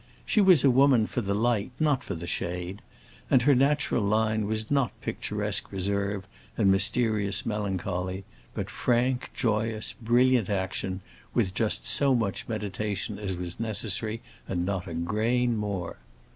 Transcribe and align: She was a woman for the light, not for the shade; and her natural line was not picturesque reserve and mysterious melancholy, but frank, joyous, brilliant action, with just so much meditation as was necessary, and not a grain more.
She 0.25 0.41
was 0.41 0.63
a 0.63 0.71
woman 0.71 1.05
for 1.05 1.21
the 1.21 1.35
light, 1.35 1.69
not 1.79 2.03
for 2.03 2.15
the 2.15 2.25
shade; 2.25 2.81
and 3.29 3.39
her 3.43 3.53
natural 3.53 4.01
line 4.03 4.47
was 4.47 4.71
not 4.71 4.99
picturesque 4.99 5.71
reserve 5.71 6.27
and 6.57 6.71
mysterious 6.71 7.45
melancholy, 7.45 8.23
but 8.55 8.71
frank, 8.71 9.29
joyous, 9.35 9.93
brilliant 9.93 10.49
action, 10.49 11.01
with 11.35 11.53
just 11.53 11.85
so 11.85 12.15
much 12.15 12.47
meditation 12.49 13.19
as 13.19 13.37
was 13.37 13.59
necessary, 13.59 14.23
and 14.47 14.65
not 14.65 14.87
a 14.87 14.95
grain 14.95 15.55
more. 15.55 15.97